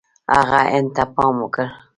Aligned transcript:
هغه 0.35 0.59
هند 0.73 0.89
ته 0.95 1.03
پام 1.15 1.35
وکړ. 1.41 1.67